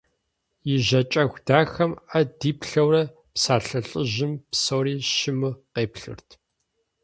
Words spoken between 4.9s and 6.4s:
щыму къеплъырт.